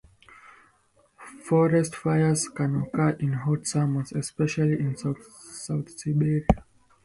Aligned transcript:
Forest 1.47 1.95
fires 1.95 2.49
can 2.49 2.75
occur 2.81 3.11
in 3.19 3.33
hot 3.33 3.67
summers, 3.67 4.11
especially 4.13 4.79
in 4.79 4.97
south 4.97 5.21
Siberia. 5.31 6.47